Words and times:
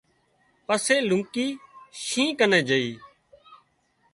پسي 0.65 0.97
لونڪي 1.09 1.47
شينهن 2.03 2.37
ڪنين 2.39 2.63
جھئي 2.67 2.89